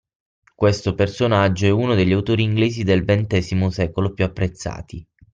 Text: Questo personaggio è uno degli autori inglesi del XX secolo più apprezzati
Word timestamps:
Questo 0.55 0.95
personaggio 0.95 1.67
è 1.67 1.69
uno 1.69 1.93
degli 1.93 2.11
autori 2.11 2.41
inglesi 2.41 2.81
del 2.83 3.05
XX 3.05 3.67
secolo 3.67 4.13
più 4.13 4.25
apprezzati 4.25 5.07